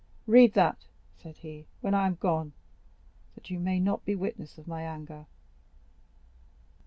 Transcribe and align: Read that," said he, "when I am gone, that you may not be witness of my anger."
Read 0.25 0.55
that," 0.55 0.79
said 1.15 1.37
he, 1.37 1.67
"when 1.81 1.93
I 1.93 2.07
am 2.07 2.15
gone, 2.15 2.53
that 3.35 3.51
you 3.51 3.59
may 3.59 3.79
not 3.79 4.03
be 4.03 4.15
witness 4.15 4.57
of 4.57 4.67
my 4.67 4.81
anger." 4.81 5.27